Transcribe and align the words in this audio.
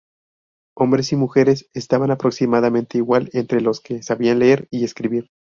Hombres 0.75 1.11
y 1.11 1.15
mujeres 1.15 1.69
estaban 1.75 2.09
aproximadamente 2.09 2.97
igual 2.97 3.29
entre 3.33 3.61
los 3.61 3.81
que 3.81 4.01
sabían 4.01 4.39
leer 4.39 4.67
y 4.71 4.83
escribir. 4.83 5.29